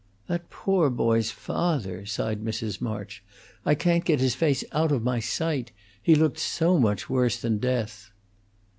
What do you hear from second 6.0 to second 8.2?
He looked so much worse than death."